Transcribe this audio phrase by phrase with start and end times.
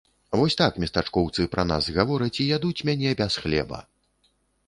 [0.39, 3.83] Вось так местачкоўцы пра нас гавораць і ядуць мяне без хлеба.